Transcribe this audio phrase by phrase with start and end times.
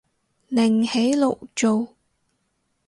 [0.47, 1.89] 另起爐灶